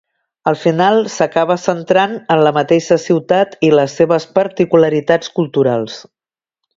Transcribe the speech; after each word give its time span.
Al 0.51 0.55
final, 0.59 0.95
s’acaba 1.15 1.57
centrant 1.63 2.15
en 2.35 2.41
la 2.47 2.53
mateixa 2.55 2.97
ciutat 3.03 3.53
i 3.67 3.69
les 3.81 3.93
seves 4.01 4.25
particularitats 4.39 5.31
culturals. 5.41 5.99